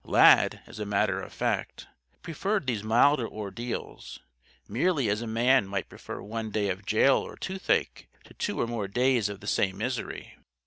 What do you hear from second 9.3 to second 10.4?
the same misery.